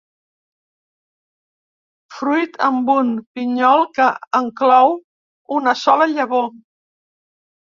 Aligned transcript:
Fruit 2.15 2.57
amb 2.69 2.89
un 2.93 3.11
pinyol 3.41 3.85
que 3.99 4.09
enclou 4.41 4.97
una 5.59 5.77
sola 5.85 6.09
llavor. 6.17 6.51